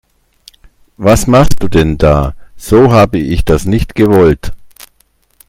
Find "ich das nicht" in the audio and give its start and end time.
3.19-3.93